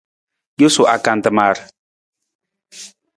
Jesu 0.61 0.83
akantamar. 0.95 1.55